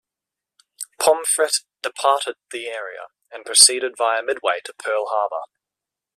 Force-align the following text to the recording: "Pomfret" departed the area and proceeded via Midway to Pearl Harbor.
"Pomfret" 0.99 1.57
departed 1.83 2.35
the 2.49 2.65
area 2.65 3.09
and 3.29 3.45
proceeded 3.45 3.95
via 3.95 4.23
Midway 4.23 4.59
to 4.61 4.73
Pearl 4.73 5.05
Harbor. 5.05 5.43